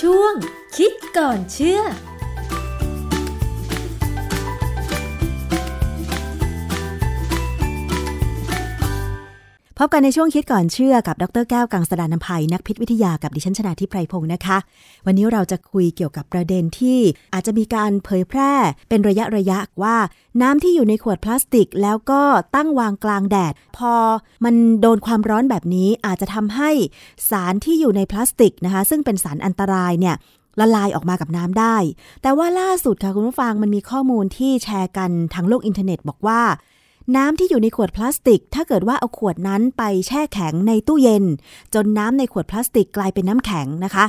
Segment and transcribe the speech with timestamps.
[0.00, 0.34] ช่วง
[0.76, 1.80] คิดก่อนเชื่อ
[9.82, 14.58] พบกันในช่วงคิดก่อนเชื่อกับดรแก้วกังสดานนภัยนักพิษวิทยากับดิฉันชนาทิพไพรพงศ์นะคะ
[15.06, 16.98] วันนี้เราจะคุยเกี่ยวกับประเด็นที่
[17.34, 18.52] อาจจะมีการเผยแพร่
[18.88, 19.96] เป็นระยะระยะว่า
[20.42, 22.22] น้ำที่อยู่ในขวดพลาสติก แล้วก็
[22.54, 23.94] ตั้งวางกลางแดด พอ
[24.44, 26.70] มันโดนความร้อนแบบนี้อาจจะทำให้
[27.30, 30.16] สารที่อยู่ในพลาสติกนะคะ ซึ่งเป็นสารอันตรายเนี่ย
[30.60, 31.76] ละลายออกมากับน้ำได้
[32.22, 36.40] แต่ว่าล่าสุดค่ะคุณผู้ฟังมันมีข้อมูลที่แชร์กันทางโลกอินเทอร์เน็ตบอกว่า
[37.16, 41.24] น้ำที่อยู่ในขวดพลาสติก ถ้าเกิดว่าเอาขวดนั้นไปแช่แข็งในตู้เย็น
[41.74, 44.04] จนน้ำในขวดพลาสติกกลายเป็นน้ำแข็งนะคะ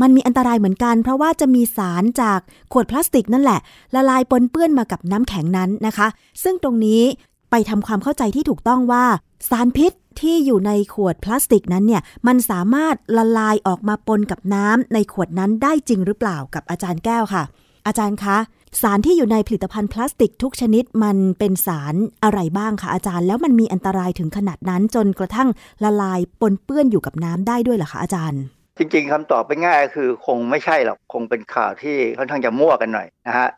[0.00, 2.40] มันมีอันตรายเหมือนกัน เพราะว่าจะมีสารจาก
[2.72, 3.60] ขวดพลาสติกนั่นแหละ
[3.94, 6.08] ละลายปนเปื้อนมากับน้ำแข็งนั้นนะคะ
[6.42, 7.02] ซึ่งตรงนี้
[7.50, 9.04] ไปทำความเข้าใจที่ถูกต้องว่า
[9.50, 17.42] สารพิษที่อยู่ในขวดพลาสติกนั้นเนี่ยมันสามารถละลายออกมาปนกับน้ำในขวดนั้นได้จริงหรือเปล่ากับอาจารย์แก้วค่ะ
[17.86, 18.36] อาจารย์คะ
[18.80, 25.48] สารที่อยู่ในผลิตภัณฑ์พลาสติกทุกชนิดมันเป็นสารอะไรบ้างคะอาจารย์ แล้วมันมีอันตรายถึงขนาดนั้นจนกระทั่ง
[25.84, 28.42] ละลายปนเปื้อนอยู่กับน้ำได้ด้วยเหรอคะอาจารย์
[28.78, 33.48] จริง ๆคำตอบไปง่ายคือคงไม่ใช่หรอกคงเป็นข่าวที่ค่อนข้างจะมั่วกันหน่อยนะฮะ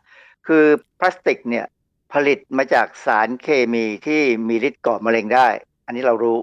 [0.47, 0.63] คือ
[0.99, 1.65] พลาสติกเนี่ย
[2.13, 5.47] ผลิตมาจากสารเคมีที่มีฤทธิ์ก่อมะเร็งได้
[5.85, 6.37] อันนี้เรารู้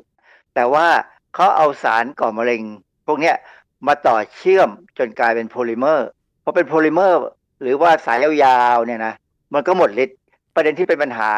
[0.54, 0.86] แต่ว่า
[1.34, 2.62] เขาเอาสารก่อมะเร็ง
[3.06, 3.32] พวกนี้
[3.86, 6.08] มาต่อเชื่อมจนกลายเป็นโพลิเมอร์
[6.44, 7.20] พอเป็นโพลิเมอร์
[7.62, 9.14] หรือว่าสายยาวๆเนี่ยนะ
[9.54, 10.18] มันก็หมดฤทธิ์
[10.54, 11.30] ประเด็นที่เป็นปัญหา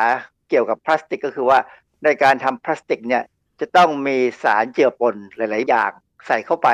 [0.48, 1.58] เกี่ยวกับพลาสติกก็คือว่า
[2.04, 3.22] ในการทำพลาสติกเนี่ย
[3.60, 5.90] จะต้องมีสารเจือปนหลาย ๆ อย่าง
[6.26, 6.68] ใส่เข้าไป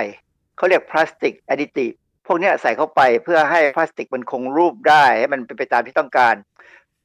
[0.57, 1.91] เขาเรียก plastic additive
[2.27, 6.35] พวกนี้ใส่เข้าไปเพื่อให้พลาสติกมันคงรูปได้ให้มันเป็นไปตามที่ต้องการ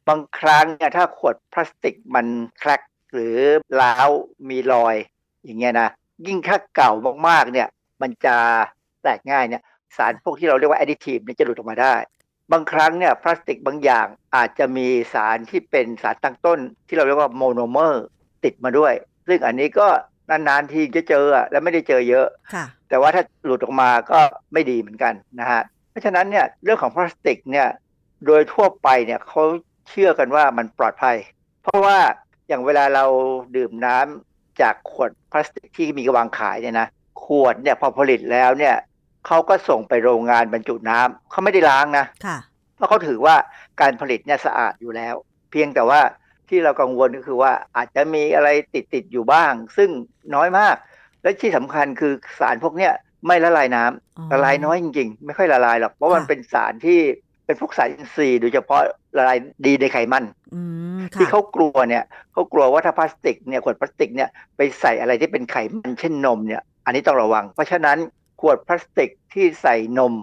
[0.07, 2.25] บางครั้งเนี่ยถ้าขวดพลาสติกมัน
[2.59, 2.81] crack
[3.13, 3.37] หรือ
[3.81, 4.09] ร้าว
[4.49, 4.95] มีรอย
[5.43, 5.89] อย่างเงี้ยนะ
[6.27, 6.91] ยิ่งถ้าเก่า
[7.27, 7.67] มากๆเนี่ย
[8.01, 8.35] มันจะ
[9.03, 9.63] แตกง่ายเนี่ย
[9.97, 11.95] สารพวกที่เราเรียกว่า additive เนี่ยจะหลุดออกมาได้
[12.51, 18.05] บางครั้งเนี่ยพลาสติกบางอย่างอาจจะมีสารที่เป็นสารตั้งต้น ที่เราเรียกว่าโมโนเมอร์
[18.43, 18.93] ติดมาด้วย
[19.27, 19.87] ซึ่งอันนี้ก็
[20.29, 22.27] นานๆทีจะเจอแล้วไม่ได้เจอเยอะ
[22.89, 24.19] แต่ว่าถ้าหลุดออกมาก็
[24.53, 27.67] ไม่ดีเหมือนกันนะฮะเพราะฉะนั้นเนี่ยเรื่องของพลาสติกเนี่ย
[28.25, 29.43] โดยทั่วไปเนี่ยเขา
[29.89, 31.17] เชื่อกันว่ามันปลอดภัย
[31.63, 31.97] เพราะว่า
[32.47, 33.05] อย่างเวลาเรา
[33.55, 36.87] ดื่มน้ำจากขวดพลาสติกที่มีกระวางขายเนี่ยนะ
[37.23, 38.75] ขวดเนี่ยพอผลิตแล้วเนี่ย
[39.27, 42.05] เขาก็ส่งไปโรงงานบรรจุน้ำเขาไม่ได้ล้างนะ
[42.75, 43.35] เพราะเขาถือว่า
[43.81, 45.15] การผลิตเนี่ยสะอาดอยู่แล้ว
[45.51, 46.01] เพียงแต่ว่า
[46.49, 49.89] ที่เรากังวลก็คือว่าอาจจะมีอะไรติดติดอยู่บ้าง ซึ่ง
[50.35, 50.75] น้อยมาก
[51.21, 52.93] และที่สำคัญคือสารพวกเนี้ย
[53.27, 56.99] ไม่ละลายน้ำละลายน้อยจริงๆ ไม่ค่อยละลายหรอกเพราะมันเป็นสารที่
[57.45, 58.81] เป็นพวกสารอินทรีย์โดยเฉพาะ
[59.17, 60.23] ละลายดีในไขมัน
[61.19, 62.03] ที่เขากลัวเนี่ย
[62.33, 67.97] เขากลัวว่าถ้าพลาสติกเนี่ยขวดพลาสติกเนี่ยไปใส่อะไรที่เป็นไขมันเช่นนมเนี่ย อันนี้ต้องระวัง เพราะฉะนั้น
[68.41, 70.13] ขวดพลาสติกที่ใส่นม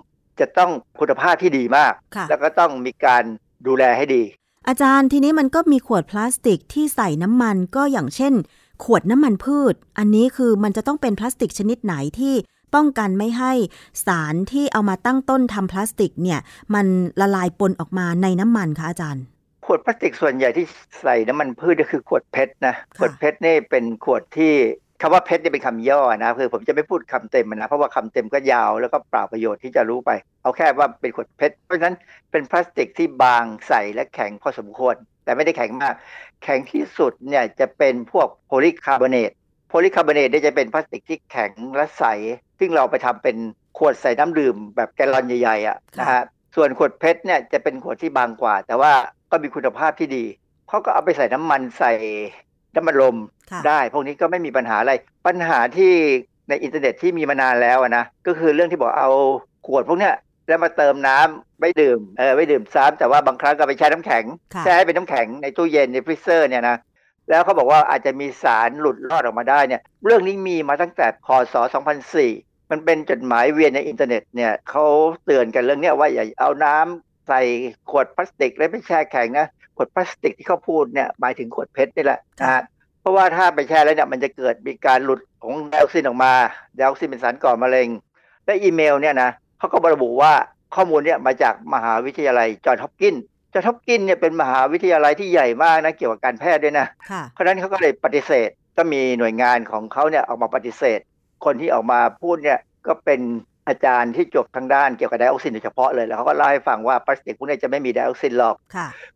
[0.41, 1.93] จะต้องคุณภาพที่ดีมาก
[2.29, 3.25] แล้วก็ต้องมีการ
[3.67, 4.23] ดูแลให้ดี
[4.69, 8.35] อาจารย์ทีนี้มันก็มีขวดพลาสติกที่ใส่น้ำมันก็อย่างเช่น
[8.85, 12.35] ขวดน้ำมันพืช อันนี้คือมันจะต้องเป็นพลาสติกชนิดไหนที่
[12.75, 13.53] ป้องกันไม่ให้
[14.07, 16.41] สารที่เอามาตั้งต้นทำพลาสติกเนี่ย
[16.75, 16.87] มัน
[17.21, 19.25] ละลายปนออกมาในน้ำมันคะอาจารย์
[19.67, 20.67] ขวดพลาสติกส่วนใหญ่ที่
[21.03, 24.55] ใส่น้ำมันพืชก็คือขวดเพชรนะขวดเพชรนี่เป็นขวดที่
[25.03, 30.11] คำว่าเพชรเนี่ยเป็นคำย่อนะคือผมจะไม่พูดคำเต็มนะเพราะว่าคำเต็มก็ยาวแล้วก็เปล่าประโยชน์ที่จะรู้ไป
[30.43, 31.97] เอาแค่ว่าเป็นขวด PET เพราะฉะนั้น
[32.31, 35.95] เป็นพลาสติกที่บางใสและแข็งพอสมควร แต่ไม่ได้แข็งมาก
[36.45, 39.31] แข็งที่สุดเนี่ยจะเป็นพวกโพลีคาร์บอเนต
[39.69, 42.05] โพลีคาร์บอเนตเนี่ยจะเป็นพลาสติกที่แข็งและใส
[42.59, 43.37] ซึ่งเราไปทำเป็น
[43.79, 46.23] ขวดใส่น้ำดื่มแบบแกลลอนใหญ่ๆอะนะฮะ
[46.57, 48.93] ส่วนขวด PET เนี่ยจะเป็นขวดที่บางกว่า แต่ว่า
[49.31, 50.25] ก็มีคุณภาพที่ดี
[50.69, 51.93] เขาก็เอาไปใส่น้ำมันใส่
[52.75, 53.17] น้ำอัดลม
[53.67, 54.93] ได้ พวกนี้ก็ไม่มีปัญหาอะไร
[55.27, 55.93] ปัญหาที่
[56.49, 59.11] ในอินเทอร์เน็ตที่มีมานานแล้วนะก็คือเรื่องที่บอกเอา
[59.67, 60.15] ขวดพวกเนี้ย
[60.49, 64.25] แล้วมาเติมน้ำไม่ดื่มเออไม่ดื่มซ้ำแต่ว่าบางครั้งก็ไปใช้น้ำแข็ง
[64.65, 66.77] แช่ให้เป็นน้ำแข็งในตู้เย็นใน freezer เนี่ยนะ
[67.29, 71.55] แล้วเขาบอกว่าอาจจะมีสารหลุดรอดออกมาได้เนี่ยเรื่องนี้มีมาตั้งแต่พศ
[72.13, 74.85] 2004 มันเป็นจดหมายเวียนในอินเทอร์เน็ตเนี่ยเขา
[75.25, 77.43] เตือนกันเรื่องเนี้ยว่าอย่าเอาน้ำใส่
[77.91, 79.47] ขวดพลาสติกแล้วไปแช่แข็งนะ
[79.77, 82.63] ขวดพลาสติกที่เขาพูดเนี่ยหมายถึงขวด PET นี่แหละนะฮะ
[83.01, 86.33] เพราะว่าถ้าไปแช่แล้วเนี่ยมันจะเกิดมีการหลุดของไดออกซินออกมา
[86.75, 87.89] ไดออกซินเป็นสารก่อมะเร็ง
[88.45, 90.33] และอีเมลเนี่ยนะเขาก็ระบุว่า
[90.75, 93.15] ข้อมูลเนี่ยมาจากมหาวิทยาลัยจอห์นฮอปกิน
[93.53, 96.87] จอห์นฮอปกินเนี่ยเป็นมหาวิทยาลัยที่ใหญ่มากนะเกี่ยวกับการแพทย์ด้วยนะ
[97.33, 101.01] เพราะนั้นเขาก็เลยปฏิเสธก็มีหน่วยงานของเขาเนี่ยออกมาปฏิเสธ
[101.45, 103.21] คนที่ออกมาพูดเนี่ยก็เป็น
[103.69, 108.57] อาจารย์ที่จบทางด้านเกี่ยวกับไดออกซินโดยเฉพาะเลยแล้วเขาก็เล่าให้ฟังว่าพลาสติกพวกนี้จะไม่มีไดออกซินหรอก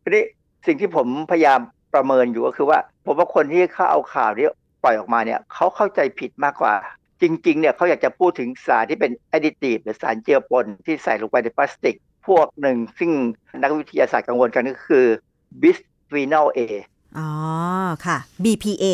[0.01, 0.23] ทีนี้
[0.67, 1.59] สิ่งที่ผมพยายาม
[1.93, 4.47] ประเมินอยู่ก็คือว่า ผมว่าคนที่เขาเอาข่าวนี้
[4.83, 6.73] ปล่อยออกมาเนี่ยเขาเข้าใจผิดมากกว่า
[7.21, 11.95] จริง ๆ เนี่ยเขาอยากจะพูดถึงสารที่เป็น additive หรือสารเจือปนที่ใส่ลงไปในพลาสติก
[12.27, 13.11] พวกหนึ่ง ซึ่ง
[13.61, 15.05] นักวิทยาศาสตร์กังวลกันก็คือ
[15.61, 15.77] บิส
[16.09, 16.59] ฟีนอลเอ
[17.17, 17.29] อ๋อ
[18.05, 18.85] ค่ะ BPA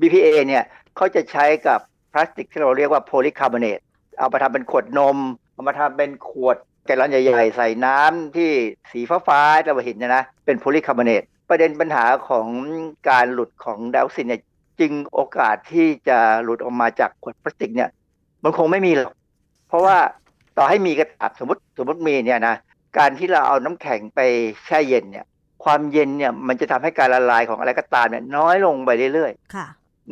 [0.00, 0.64] BPA เนี่ย
[0.96, 1.78] เขาจะใช้กับ
[2.12, 3.78] พลาสติกที่เราเรียกว่าโพลีคาร์บอเนต
[4.18, 5.18] เอามาทำเป็นขวดนม
[5.52, 8.50] เอามาทำเป็นขวดแกลลอนใหญ่ๆ ใส่น้ำที่
[8.92, 12.46] สีฟ้าๆเราเห็นนะนะเป็นโพลีคาร์บอเนตประเด็นปัญหาของ
[13.08, 14.42] การหลุดของไดออกซินเนี่ย
[14.80, 17.90] จึงโอกาสที่จะหลุดออกมาจากขวดพลาสติกเนี่ย
[18.44, 19.12] มันคงไม่มีหรอก
[19.68, 19.96] เพราะว่า
[20.58, 22.54] ต่อให้มีกระตาบสมมติสมมติมีเนี่ยนะ
[22.98, 24.20] การที่เราเอาน้ำแข็งไป
[24.66, 25.26] แช่เย็นเนี่ย
[25.64, 29.66] ความเย็นเนี่ยมันจะทำให้การละลายของอะไรก็ตามเนี่ยน้อยลงไปเรื่อยๆค่ะ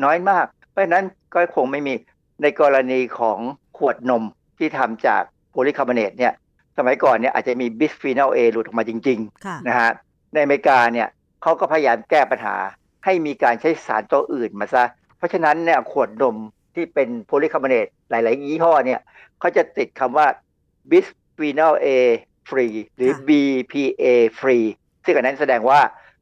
[0.04, 1.04] น้อยมาก เพราะฉะนั้น
[1.34, 1.94] ก็คงไม่มี
[2.42, 3.38] ในกรณีของ
[3.78, 4.24] ขวดนม
[4.58, 6.32] ที่ทำจากโพลีคาร์บอเนตเนี่ย
[6.78, 9.90] สมัยก่อนเนี่ยอาจจะมี bisphenol A หลุดออกมาจริงค่ะๆนะฮะ
[10.32, 11.08] ในอเมริกาเนี่ย
[11.42, 12.56] เขาก็พยายามแก้ปัญหา
[13.04, 14.84] ให้มีการใช้สารตัวอื่นมาซะ
[15.16, 16.36] เพราะฉะนั้นเนี่ยขวดนม
[16.74, 19.00] ที่เป็นโพลีคาร์บอเนตหลาย ๆ ยี่ห้อเนี่ย
[19.40, 20.26] เขาจะติดคำว่า
[20.90, 21.88] bisphenol A
[22.48, 24.06] free หรือค่ะ BPA
[24.40, 24.66] free
[25.04, 25.80] ซึ่งอันนั้นแสดงว่า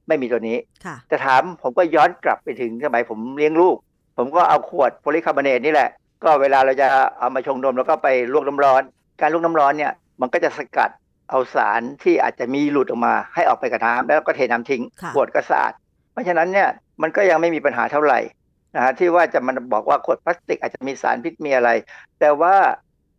[0.09, 3.77] ไม่มีตัวนี้ค่ะแต่ถามผมก็ย้อนกลับไปถึงสมัยผมเลี้ยงลูก
[4.17, 5.91] ผมก็เอาขวดโพลีคาร์บอเนตนี่แหละ
[6.25, 6.87] ก็เวลาเราจะ
[7.19, 8.83] เอามาชงนมแล้วก็ไปลวกน้ำร้อน
[9.21, 10.91] การลวกน้ำร้อนเนี่ย มันก็จะสกัด
[11.31, 15.73] เอาสารที่อาจจะมีหลุดออกมาให้ออกไปกับน้ำแล้วก็เทน้ำทิ้งค่ะขวดก็สะอาด
[16.13, 16.69] เพราะฉะนั้นเนี่ย
[17.03, 18.21] มันก็ยังไม่มีปัญหาเท่าไหร่
[18.75, 21.71] นะฮะที่ว่าจะมันบอกว่าขวดพลาสติกอาจจะมีสารพิษมีอะไร
[22.21, 22.55] แต่ว่า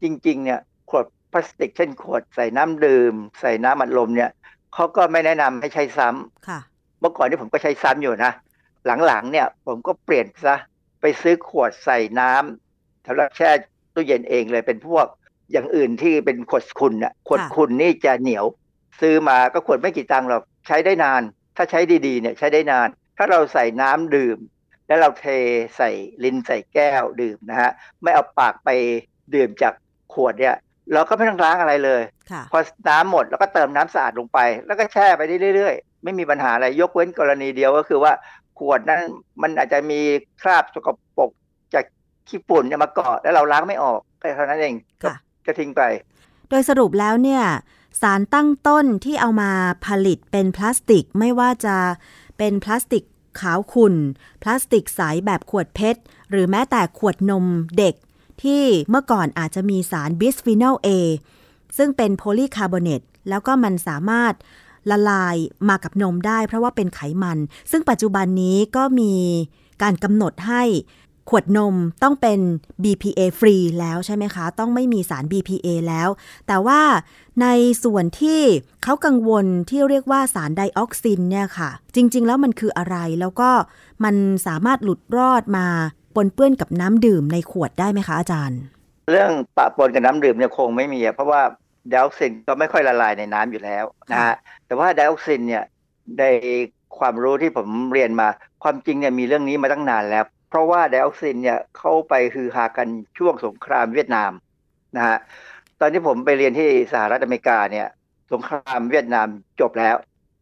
[0.04, 0.60] จริงๆเนี่ย
[0.90, 4.30] ขวดพลาสติก เช่นขวดใส่น้ำดื่ม ใส่น้ำอัดลมเนี่ย
[4.74, 6.60] เขาก็ไม่แนะนำให้ใช้ซ้ำค่ะ
[7.00, 8.32] เมื่อก่อนที่ผมก็ใช้ซ้ำอยู่นะ
[9.06, 10.56] หลังๆเนี่ยผมก็เปลี่ยนซะ
[11.02, 13.50] ไปซื้อขวดใส่น้ำสำหรับแช่
[13.94, 15.06] ตู้เย็นเองเลยเป็นพวก
[15.52, 18.46] อย่างอื่นที่เป็นขวดคุณน่ะขวดค่ะคุณนี่จะเหนียว
[19.02, 21.22] ซื้อมาก็ขวดไม่กี่ตังค์หรอกใช้ได้นาน
[21.58, 24.38] ถ้าใช้ดีๆเนี่ยใช้ได้นาน ถ้าเราใส่น้ำดื่ม
[24.88, 25.26] แล้วเราเท
[25.78, 25.90] ใส่
[26.24, 27.72] ลินใส่แก้วดื่มนะฮะ
[28.04, 28.70] ไม่เอาปากไป
[29.36, 29.74] ดื่มจาก
[30.14, 30.56] ขวดเนี่ย
[30.94, 32.02] เราก็ไม่ต้องล้างอะไรเลย
[32.32, 32.60] ค่ะพอ
[32.90, 38.12] น้ำหมดแล้วก็เติมน้ำสะอาดลงไป แล้วก็แช่ไปได้เรื่อยๆ ไม่มีปัญหาอะไร ยกเว้นกรณีเดียวก็คือว่า
[38.60, 39.02] ขวดนั้น
[39.42, 40.00] มันอาจจะมี
[40.42, 41.32] คราบสกปรก
[41.74, 41.86] จาก
[42.28, 44.76] ขี้ฝุ่นเนี่ยมาเกาะแล้วเราล้างไม่ออกแค่เท่านั้นเอง
[45.48, 45.82] ก็ค่ะทิ้งไป
[46.50, 47.44] โดยสรุปแล้วเนี่ย
[48.02, 49.52] สารตั้งต้นที่เอามา
[49.86, 51.78] ผลิตเป็นพลาสติกไม่ว่าจะ
[52.38, 53.04] เป็นพลาสติก
[53.40, 53.96] ขาวขุ่น
[54.42, 57.46] พลาสติกใสแบบขวดเพชร หรือแม้แต่ขวดนม
[57.78, 57.96] เด็ก
[58.44, 60.90] ที่เมื่อก่อนอาจจะมีสารบิสฟีนอล A
[61.78, 64.34] ซึ่งเป็นโพลีคาร์บอเนตแล้วก็มันสามารถ
[64.92, 65.36] ละลาย
[65.70, 67.38] มากับนมได้เพราะว่าเป็นไขมัน
[67.72, 69.14] ซึ่งปัจจุบันนี้ก็มี
[69.82, 70.64] การกำหนดให้
[71.30, 72.40] ขวดนมต้องเป็น
[72.84, 76.10] BPA ฟรีแล้วใช่ไหมคะ ต้องไม่มีสาร BPA แล้ว
[76.48, 76.82] แต่ว่า
[77.42, 77.48] ใน
[77.84, 78.42] ส่วนที่
[78.84, 83.50] เขากังวลที่เรียกว่าสารไดออกซินเนี่ยค่ะ จริง ๆ แล้วมันคืออะไรแล้วก็
[84.04, 84.16] มัน
[84.48, 85.68] สามารถหลุดรอดมา
[86.16, 88.60] ปนเปื้อนกับน้ำดื่มในขวดได้ไหมคะอาจารย์
[89.12, 91.42] เรื่องปะปนกับน้ำดื่มเนี่ยคงไม่มีอะเพราะว่า
[91.90, 94.36] ไดออกซินก็ไม่ค่อยละลายในน้ำอยู่แล้วนะฮะ
[94.66, 95.64] แต่ว่าไดออกซินเนี่ย
[96.20, 96.24] ใน
[96.98, 98.28] ความรู้ที่ผมเรียนมา
[98.64, 104.32] ความจริงเนี่ยมีเรื่องนี้มาตั้งนานแล้ว เพราะว่าไดออกซินเนี่ยเข้าไปฮือฮากันช่วงสงครามเวียดนาม
[104.96, 105.18] นะฮะ
[105.80, 107.88] ตอนที่ผมไปเรียนที่สหรัฐอเมริกาเนี่ย
[108.34, 109.28] สงครามเวียดนาม
[109.62, 109.96] จบแล้ว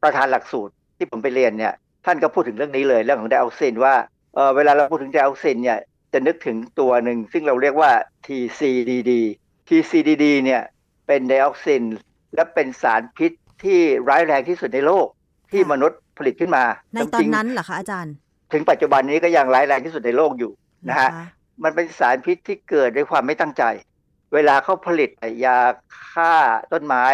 [0.04, 1.74] ประธานหลักสูตรที่ผมไปเรียนเนี่ย
[2.06, 3.96] ท่านก็พูดถึงเรื่องนี้เลยเรื่องของไดออกซินว่า
[4.36, 5.80] เออเวลาเราพูดถึงไดออกซินเนี่ย
[6.14, 7.92] จะนึกถึงตัวหนึ่งซึ่งเราเรียกว่า
[8.26, 9.12] TCDD
[9.68, 10.62] TCDD เนี่ย
[11.08, 11.84] เป็นไดออกซิน
[12.36, 13.32] และเป็นสารพิษ
[13.64, 15.08] ที่ร้ายแรงที่สุดในโลก
[15.52, 18.16] ที่มนุษย์ผลิตขึ้นมา ในตอนนั้นเหรอคะอาจารย์
[18.56, 20.52] ถึงปัจจุบันนี้ก็ยังร้ายแรงที่สุดในโลกอยู่
[20.90, 21.18] นะฮะค
[21.64, 23.64] มันเป็นสารพิษที่เกิดด้วยความไม่ตั้งใจ
[24.34, 25.10] เวลาเขาผลิต
[25.46, 25.58] ยา
[26.12, 26.34] ฆ่า
[26.74, 27.06] ต้นไม้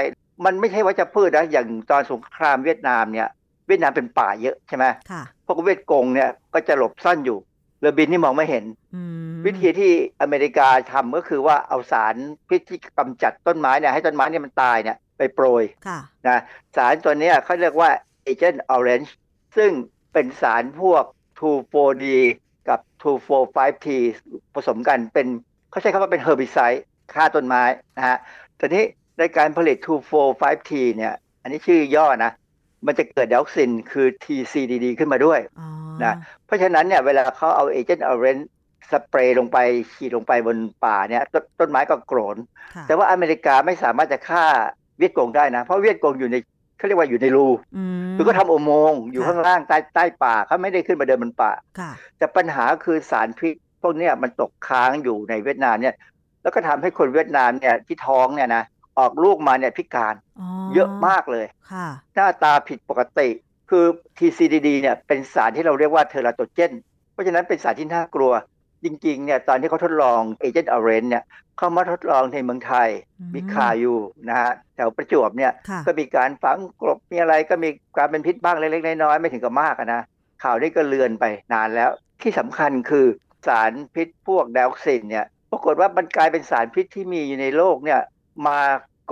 [0.46, 3.30] มันไม่ใช่ว่าจะพืชนะอย่างตอนสงครามเวียดนามเนี่ย
[3.68, 7.38] เวียดนามเป็นป่าเยอะใช่ไหมค่ะพวกเวียดกงเนี่ยก็จะหลบซ่อนอยู่
[7.80, 12.16] เรือบินนี่มองไม่เห็นอืมวิธีที่อเมริกาทำก็คือว่าเอาสาร
[12.50, 16.42] พิษที่กำจัดต้นไม้เนี่ยให้ต้นไม้เนี่ยมันตายเนี่ยไปโปรยค่ะนะ
[16.76, 17.90] สารตัวเนี้ยเขาเรียกว่า
[18.32, 19.12] Agent Orange
[19.58, 19.72] ซึ่ง
[20.14, 21.04] เป็นสารพวก
[21.42, 22.06] 2,4-D
[22.70, 23.88] กับ 2,4,5-T
[24.56, 25.28] ผสมกันเป็น
[25.70, 27.64] เขาใช้คำว่าเป็น herbicide ฆ่าต้นไม้
[27.98, 28.18] นะฮะ
[28.60, 28.84] ตอนนี้
[29.18, 29.78] ในการผลิต
[30.12, 32.32] 2,4,5-T เนี่ย อันนี้ชื่อย่อนะ
[32.86, 35.68] มันจะเกิดไดออกซินคือ TCDD ขึ้นมาด้วยอ๋อ
[36.04, 38.38] นะเพราะฉะนั้นเนี่ยเวลาเขาเอา Agent Orange
[38.92, 39.58] สเปรย์ลงไป
[39.94, 42.38] ฉีดลงไปบนป่าเนี่ยต้นต้นไม้ก็โกร๋น
[42.76, 44.46] ค่ะแต่ว่าอเมริกาไม่สามารถจะฆ่า
[44.98, 46.38] เวียดกงได้นะ เพราะเวียดกงอยู่ใน
[46.82, 47.48] เขาเรียกว่าอยู่ในรู
[47.78, 55.96] อืมคือก็ทำอุโมงค์อยู่ค่ะข้างล่างใต้ใต้ป่าเขาไม่ได้ขึ้นมาเดินบนป่าค่ะแต่ปัญหาคือสารพิษพวกเนี้ยมันตกค้างอยู่ในเวียดนามเนี่ย
[56.42, 58.64] แล้วก็ทำให้คนเวียดนามเนี่ยที่ท้องเนี่ยนะ
[59.00, 63.30] ออกลูกมาเนี่ยพิการอ๋อเยอะมากเลยค่ะหน้าตาผิดปกติ
[63.70, 63.86] คือ
[64.18, 66.72] TCDD เนี่ยเป็นสารที่เราเรียกว่าเทอราโตเจน
[67.12, 68.32] เพราะฉะนั้นเป็นสารที่น่ากลัว
[68.84, 71.24] จริงๆเนี่ยตอนที่เขาทดลองเอเจนต์ออเรนเนี่ย
[71.58, 72.90] เขามาทดลองในเมืองไทย
[73.34, 73.98] มีข่าวอยู่
[74.30, 80.02] นะฮะแถวประจวบเนี่ยค่ะก็มีการฝังกลบมีอะไรก็มีการเป็นพิษบ้างเล็กๆน้อยๆไม่ถึงกับมากอะนะ
[80.44, 81.90] ข่าวนี้ก็เลือนไปนานแล้ว
[82.22, 83.06] ที่สำคัญคือ
[83.48, 88.00] สารพิษพวกไดออกซินเนี่ยปรากฏว่ามันกลายเป็นสารพิษที่มีอยู่ในโลกเนี่ย
[88.48, 88.60] มา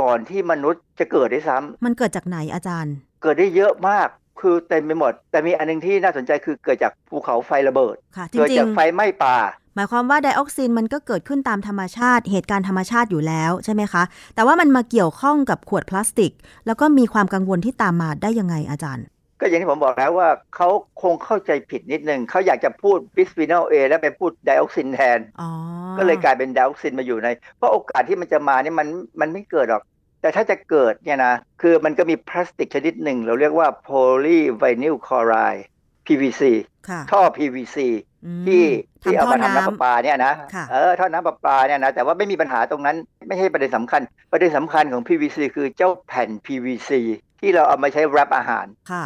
[0.01, 4.09] ก่อนที่มนุษย์จะเกิดได้ซ้ำมันเกิดจากไหนอาจารย์ เกิดได้เยอะมาก
[4.41, 14.03] คือเต็มไปหมด แต่มีอันหนึงที่น่าสนใจคือเกิดจากภูเขาไฟระเบิดค่ะจเกิดริจางกไฟไหม้ป่าๆ หมายความว่าไดออกซินมันก็เกิดขึ้นตามธรรมชาติ เหตุการณ์ธรรมชาติอยู่แล้วใช่ไหมคะ
[14.35, 16.31] แต่ว่ามันมาเกี่ยวข้องกับขวดพลาสติก
[16.65, 19.05] แล้วก็มีความกังวลที่ตามมาได้ยังไงอาจารย์
[19.39, 20.69] ก็อย่างที่ผมบอกแล้วว่าเขา
[21.01, 25.49] คงเข้าใจผิดนิดนึงเขาอยากจะพูด bisphenol A แล้วไปพูดไดออกซินแทนอ๋อ
[25.97, 28.87] ก็เลยกลายเป็นไดออกซินมาอยู่ใน เพราะโอกาสที่มันจะมาเนี่ยมัน
[29.19, 29.83] มันไม่เกิดหรอก
[30.21, 33.89] แต่ถ้าจะเกิดเนี่ยนะคือมันก็มีพลาสติกชนิดหนึ่งเราเรียกว่าโพ
[34.25, 35.65] ลีไวนิลคลอไรด์
[36.05, 36.43] PVC
[36.89, 38.08] ค่ะท่อ PVC อืม
[38.45, 38.63] ที่
[39.03, 42.97] ที่เอาท่อมาทำน้ำประปาเนี่ยนะค่ะเออท่อน้ำประปาเนี่ยนะแต่ว่าไม่มีปัญหาตรงนั้น
[43.27, 46.91] ไม่ใช่ประเด็นสำคัญ ประเด็นสำคัญของ PVC คือเจ้าแผ่น PVC
[47.39, 49.05] ที่เราเอามาใช้ wrap อาหารค่ะ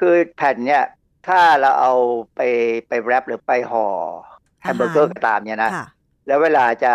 [0.00, 0.82] คือแผ่นเนี่ย
[1.26, 1.92] ถ้าเราเอา
[2.36, 2.40] ไป
[2.88, 3.86] ไป wrap หรือไปห่อ
[4.62, 5.86] แฮมเบอร์เกอร์ก็ตามเนี่ยนะค่ะ
[6.26, 6.94] แล้วเวลาจะ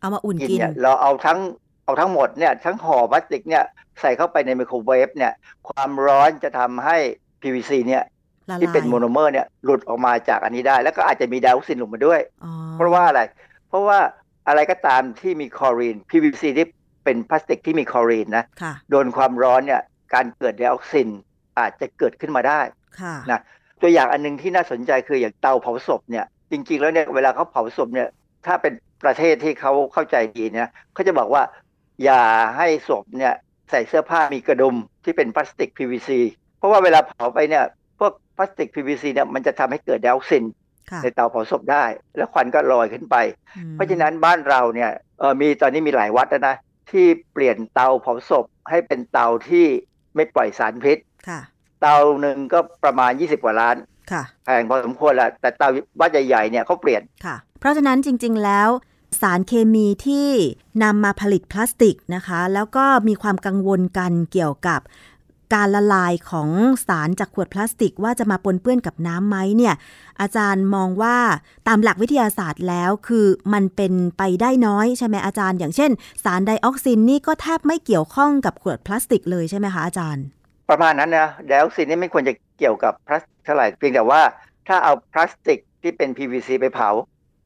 [0.00, 1.38] เอามาอุ่นกินกินเนี่ยเราเอาทั้ง
[1.84, 3.64] เอาทั้งหมดเนี่ยทั้งห่อพลาสติกเนี่ย
[4.00, 5.32] ใส่เข้าไปในไมโครเวฟเนี่ย
[5.68, 6.96] ความร้อนจะทำให้
[7.42, 8.15] PVC เนี่ยละลาย
[8.60, 13.20] ที่เป็นโมโนเมอร์เนี่ยหลุดออกมาจากอันนี้ได้ แล้วก็อาจจะมีไดออกซินลงมาด้วยอ๋อเพราะว่าอะไร
[13.68, 13.98] เพราะว่า
[14.48, 16.66] อะไรก็ตามที่มีคลอรีน PVC ที่
[17.04, 19.82] เป็นพลาสติกที่มีคลอรีนนะค่ะโดนความร้อนเนี่ย
[20.14, 21.08] การเกิดไดออกซิน
[21.58, 22.60] อาจจะเกิดขึ้นมาได้
[23.00, 23.40] ค่ะนะ
[23.82, 28.08] ตัวอย่างอันหนึ่งที่น่าสนใจคืออย่างเตาเผาศพเนี่ยจริง ๆ แล้วเนี่ยเวลาเขาเผาศพเนี่ย
[28.46, 28.72] ถ้าเป็น
[29.04, 31.42] ประเทศที่เขาเข้าใจดีเนี่ยเขาจะบอกว่า
[32.04, 32.22] อย่า
[32.56, 33.34] ให้ศพเนี่ย
[33.70, 36.10] ใส่เสื้อผ้ามีกระดุมที่เป็นพลาสติก PVC
[36.58, 37.64] เพราะว่าเวลาเผาไปเนี่ย
[38.36, 40.44] พวกพลาสติก PVC เนี่ยมันจะทำให้เกิดไดออกซิน
[40.90, 41.84] ค่ะในเตาเผาศพได้
[42.16, 43.16] แล้วควันก็ลอยขึ้นไป
[43.56, 46.56] อืมเพราะฉะนั้นบ้านเราเนี่ยเออมีตอนนี้มีหลายวัดแล้วนะ
[46.90, 49.66] ที่เปลี่ยนเตาเผาศพให้เป็นเตาที่
[50.14, 51.40] ไม่ปล่อยสารพิษค่ะ
[51.80, 53.76] เตาหนึ่งก็ประมาณ 20 กว่าล้าน
[54.12, 55.68] ค่ะแพงพอสมควรแหละแต่เตา
[56.00, 58.68] วัดใหญ่ๆเนี่ยเขาเปลี่ยนค่ะเพราะฉะนั้นจริง ๆแล้ว
[59.20, 60.28] สารเคมีที่
[60.82, 64.80] นำมาผลิตพลาสติกนะคะ แล้วก็มีความกังวลกันเกี่ยวกับ
[65.54, 66.48] การละลายของ
[66.86, 69.74] สารจากขวดพลาสติกว่าจะมาปนเปื้อนกับน้ำไหมเนี่ย
[70.20, 71.16] อาจารย์มองว่า
[71.68, 75.90] ตามหลักวิทยาศาสตร์แล้วคือมันเป็นไปได้น้อยใช่ไหมอาจารย์ อย่างเช่น
[76.24, 80.24] สารไดออกซินนี่ก็แทบไม่เกี่ยวข้องกับขวดพลาสติกเลยใช่ไหมคะอาจารย์
[80.70, 84.22] ประมาณนั้นนะไดออกซินนี่ไม่ควรจะเกี่ยวกับพลาสติกเท่าไหร่เพียงแต่ว่า
[84.68, 86.90] ถ้าเอาพลาสติกที่เป็น PVC ไปเผา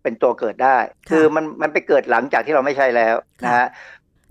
[0.03, 0.77] เป็นตัวเกิดได้
[1.09, 3.15] ค่ะคือมันมันไปเกิดหลังจากที่เราไม่ใช่แล้ว
[3.45, 3.67] นะฮะ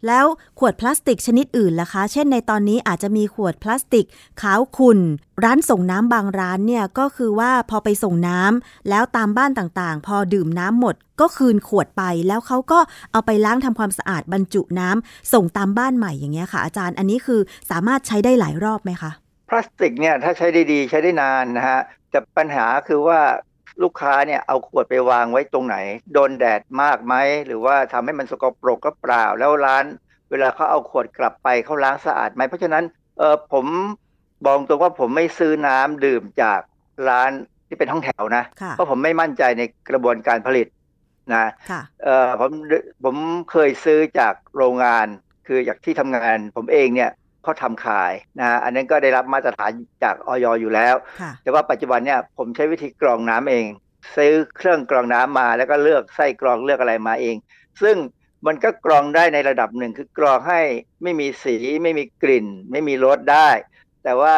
[0.08, 0.26] แล้ว
[0.60, 4.06] ขวดพลาสติกชนิดอื่นล่ะคะ เช่นในตอนนี้อาจจะมีขวดพลาสติก
[4.42, 5.00] ขาวขุ่น
[5.44, 12.80] ร้านส่งน้ำบางร้านเนี่ยก็คือว่าพอไปส่งน้ำแล้วตามบ้านต่างๆ พอดื่มน้ำหมดก็คืนขวดไปแล้วเขาก็
[13.12, 17.40] เอาไปล้างทำความสะอาดบรรจุน้ำส่งตามบ้านใหม่อย่างเงี้ยค่ะ อาจารย์อันนี้คือ
[17.72, 19.12] สามารถใช้ได้หลายรอบไหมคะ
[19.50, 21.80] พลาสติกเนี่ยถ้าใช้ได้ดีใช้ได้นานนะฮะ
[22.10, 23.20] แต่ปัญหาคือว่า
[23.84, 25.78] ลูกค้าเนี่ยเอาขวดไปวางไว้ตรงไหน
[26.14, 29.86] โดนแดดมากไหมหรือว่าทำให้มันสกปรกก็เปล่า แล้วร้าน
[30.30, 32.84] เวลาเขาเอาขวดกลับไปเขาล้างสะอาดไหมเพราะฉะนั้น
[33.18, 33.66] เออผม
[34.44, 36.62] บอกตรงว่าผมไม่ซื้อน้ำดื่มจาก
[37.10, 37.32] ร้าน
[37.68, 40.68] ที่เป็นห้องแถวนะค่ะเพราะผมไม่มั่นใจในกระบวนการผลิต
[41.34, 42.52] นะค่ะเออผม
[43.04, 43.16] ผม
[43.52, 45.08] เคยซื้อจากโรงงาน
[45.48, 47.12] คือจากที่ทำงาน ผมเองเนี่ย
[47.44, 49.72] เขาทำขายนะอันนั้นก็ได้รับมาตรฐาน
[50.04, 53.66] จากออยอยู่แล้วค่ะแต่ว่าปัจจุบันเนี่ยผมใช้วิธีกรองน้ำเอง
[54.16, 57.36] ซื้อเครื่องกรองน้ำมาแล้วก็เลือกไส้กรองเลือกอะไรมาเอง
[57.82, 57.96] ซึ่ง
[58.48, 60.62] มันก็กรองได้ในระดับหนึ่งคือกรองให้
[61.04, 63.50] ไม่มีสีไม่มีกลิ่น ไม่มีรสได้
[64.04, 64.36] แต่ว่า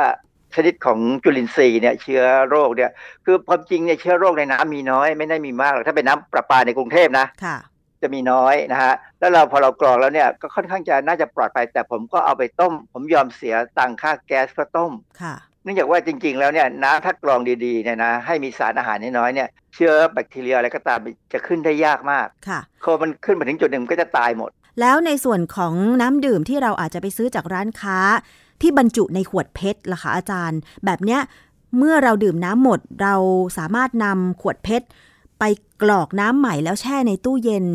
[0.56, 2.92] ชนิดของจุลินทรีย์เนี่ยเชื้อโรคเนี่ย
[3.26, 7.58] คือความจริงเนี่ยเชื้อโรคในน้ำมีน้อยไม่ได้มีมากหรอกถ้าเป็นน้ำประปาในกรุงเทพนะค่ะ
[8.02, 14.92] จะมีน้อยนะฮะแล้วเราพอเรากรองแล้วเนี่ยก็ค่อนข้างจะน่าจะปลอดภัยแต่ผมก็เอาไปต้ม ผมยอมเสียตังค่าแก๊สเพื่อต้ม
[15.22, 21.00] ค่ะเนื่องจากว่าจริง ๆ แล้วเนี่ยน้ำถ้ากรองดีๆเนี่ยนะให้มีสารอาหารน้อยๆเนี่ยเชื้อแบคทีเรียอะไรก็ตาม
[21.34, 27.98] จะขึ้นได้ยากมากค่ะพอมันขึ้นมาถึงจุดหนึ่งมันก็จะตายหมด แล้วในส่วนของน้ำดื่มที่เราอาจจะไปซื้อจากร้านค้า
[28.62, 31.22] ที่บรรจุในขวดเพชรล่ะคะอาจารย์ แบบเนี้ย
[31.78, 33.16] เมื่อเราดื่มน้ำหมดเรา
[33.58, 34.88] สามารถนำขวดเพชร
[35.44, 35.52] ไป
[35.84, 37.66] กรอกน้ำใหม่แล้วแช่ในตู้เย็น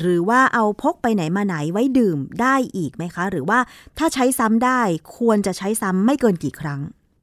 [0.00, 3.58] หรือว่าเอาพกไปไหนมาไหนไว้ดื่มได้อีกไหมคะ หรือว่า
[3.98, 4.80] ถ้าใช้ซ้ำได้
[5.18, 6.80] ควรจะใช้ซ้ำไม่เกินกี่ครั้ง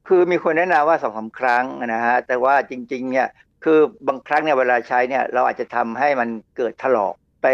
[0.08, 3.28] คือมีคนแนะนำว่าสองสาครั้งนะฮะแต่ว่าจริงๆเนี่ย
[3.64, 7.46] คือบางครั้งเนี่ยเวลาใช้เนี่ยเราอาจจะทำให้มันเกิดถลอกไป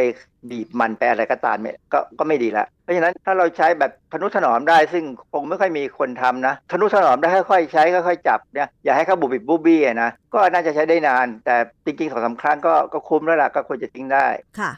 [0.50, 14.26] บีบมันไปอะไรก็ตามเนี่ยก็ก็ไม่ดีละ ราะฉะนั้นถ้าเราใช้แบบทนุถนอมได้ซึ่งคงไม่ค่อยมีคนทำนะทนุถนอมได้ค่อยๆใช้ค่อยๆจับเนี่ยอย่าให้เขาบุบบิบบูบี้นะก็น่าจะใช้ได้นาน แต่จริงๆสองสาครั้งก็ก็คุ้มแล้วล่ะก็ควรจะทิ้งได้
[14.60, 14.70] ค่ะ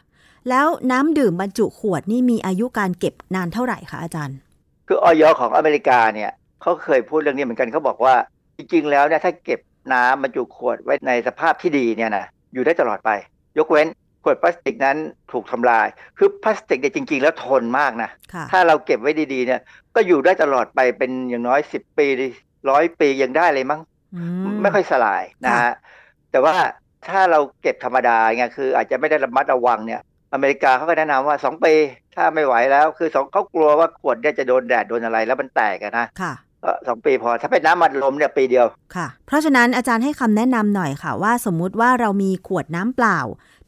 [0.49, 4.39] แล้วน้ำดื่มบรรจุขวดนี่มีอายุการเก็บนานเท่าไหร่คะอาจารย์
[4.89, 6.31] คือออยของอเมริกาเนี่ย
[6.63, 8.15] เขาเคยพูดเรื่องนี้เหมือนกันเขาบอกว่า
[8.57, 9.61] จริงๆแล้วเนี่ยถ้าเก็บ
[9.93, 13.11] น้ำบรรจุขวดไว้ในสภาพที่ดีเนี่ยนะอยู่ได้ตลอดไป
[13.59, 13.87] ยกเว้น
[14.25, 14.97] ขวดพลาสติกนั้น
[15.33, 15.87] ถูกทำลาย
[16.19, 18.11] คือพลาสติกเนี่ยจริง ๆ แล้วทนมากนะ
[18.51, 19.61] ถ้าเราเก็บไว้ดีๆเนี่ย
[19.95, 22.07] ก็อยู่ได้ตลอดไปเป็นอย่างน้อยสิบปี
[22.71, 23.81] ร้อยปียังได้เลยมั้ง
[24.63, 25.73] ไม่ค่อยสลายนะฮะ
[26.31, 26.55] แต่ว่า
[27.07, 30.01] ถ้าเราเก็บธรรมดาไงคืออาจจะไม่ได้ระมัดระวังเนี่ย
[30.33, 31.75] อเมริกาเขาก็แนะนำว่าสองปี
[32.17, 36.35] ถ้าไม่ไหวแล้ว คือสองเขากลัวว่าขวดเนี่ยจะโดนแดดโดนอะไรแล้วมันแตกนะค่ะ
[36.89, 43.19] สองปีพอถ้าเป็นน้ำมันลมเนี่ยปีเดียวค่ะ เพราะฉะนั้นอาจารย์ให้คำแนะนำหน่อยค่ะ ว่าสมมุติว่าเรามีขวดน้ำเปล่า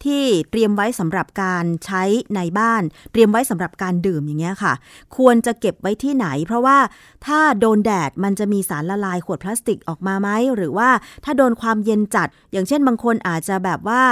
[0.05, 2.03] ที่เตรียมไว้สำหรับการใช้
[2.37, 2.83] ในบ้าน
[3.13, 4.73] เตรียมไว้สำหรับการดื่มอย่างเงี้ยค่ะ
[5.17, 6.79] ควรจะเก็บไว้ที่ไหน เพราะว่า
[7.27, 10.89] ถ้าโดนแดดมันจะมีสารละลายขวดพลาสติกออกมาไหมหรือว่า
[11.25, 14.03] ถ้าโดนความเย็นจัด อย่างเช่นบางคนอาจจะแบบว่า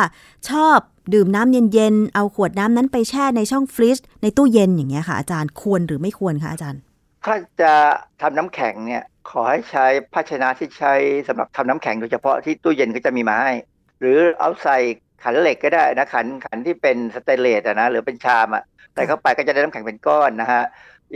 [0.50, 0.78] ชอบ
[1.14, 6.80] ดื่มน้ำเย็นๆ เอาขวดน้ำนั้นไปแช่ในช่องฟรีซในตู้เย็นอย่างเงี้ยค่ะอาจารย์ควรหรือไม่ควรคะอาจารย์
[7.24, 7.72] ถ้าจะ
[8.20, 10.94] ทำน้ำแข็งเนี่ยขอให้ใช้ภาชนะที่ใช้
[11.28, 13.52] สำหรับทำน้ำแข็งโดยเฉพาะที่ตู้เย็นก็จะมีมาให้
[14.00, 14.78] หรือเอาใส่
[15.24, 18.62] ขันเหล็กก็ได้นะขันขันที่เป็นสเตนเลสนะหรือเป็นชามอะ
[18.94, 20.62] ใส่เข้าไปก็จะได้น้ำแข็งเป็นก้อนนะฮะ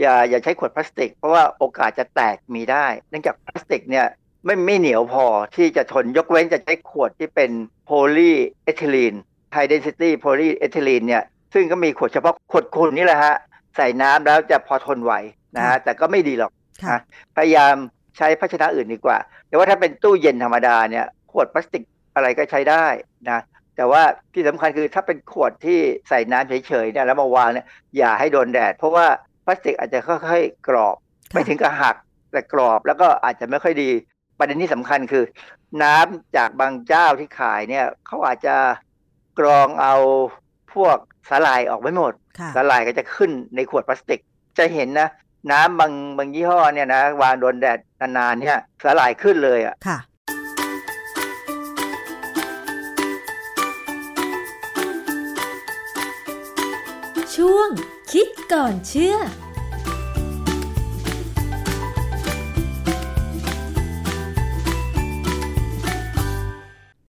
[0.01, 4.05] อย่าอย่าใช้ขวดพลาสติก เพราะว่าโอกาสจะแตกมีได้ เนื่องจากพลาสติกเนี่ย
[4.45, 7.51] ไม่ไม่เหนียวพอที่จะทนยกเว้นจะใช้ขวดที่เป็น
[7.85, 8.31] โพลี
[8.63, 9.13] เอทิลีน
[9.53, 11.23] high density โพลีเอทิลีนเนี่ย
[11.53, 13.35] ซึ่งก็มีขวดเฉพาะขวดคุณนี่แหละฮะ
[13.75, 15.13] ใส่น้ำแล้วจะพอทนไหว
[15.55, 16.51] นะฮะแต่ก็ไม่ดีหรอก
[16.85, 16.99] นะ
[17.35, 17.75] พยายาม
[18.17, 21.83] ใช้ภาชนะอื่นดีกว่า แต่ว่าถ้าเป็นตู้เย็นธรรมดาเนี่ยขวดพลาสติก
[22.15, 22.85] อะไรก็ใช้ได้
[23.29, 23.39] นะ
[23.77, 24.01] แต่ว่า
[24.33, 25.79] ที่สำคัญคือถ้าเป็นขวดที่
[26.09, 27.65] ใส่น้ำเฉยๆเนี่ยแล้วมาวางเนี่ย
[27.97, 29.05] อย่าให้โดนแดด เพราะว่า
[29.45, 30.95] พลาสติกอาจจะค่อยๆกรอบ
[31.33, 31.95] ไม่ถึงกับหัก
[32.31, 33.89] แต่กรอบแล้วก็อาจจะไม่ค่อยดี
[34.37, 35.23] ประเด็นที่สำคัญคือ
[35.83, 38.55] น้ำจากบางเจ้าที่ขายเนี่ยเขาอาจจะ
[39.39, 39.95] กรองเอา
[40.73, 40.97] พวก
[41.29, 42.13] สาลายออกไม่หมด
[42.55, 44.19] สาลายก็จะขึ้นในขวดพลาสติก
[44.57, 45.09] จะเห็นนะ
[45.51, 49.75] น้ำบางบางยี่ห้อเนี่ยนะวางโดนแดดนานๆเนี่ยสลายขึ้นเลยอะ
[58.11, 59.15] คิดก่อนเชื่อ